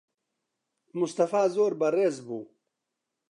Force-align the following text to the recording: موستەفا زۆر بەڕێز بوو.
موستەفا 0.97 1.43
زۆر 1.55 1.71
بەڕێز 1.79 2.17
بوو. 2.25 2.43